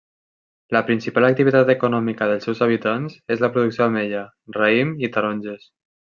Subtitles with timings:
[0.75, 4.25] La principal activitat econòmica dels seus habitants és la producció d'ametlla,
[4.59, 5.71] raïm i taronges.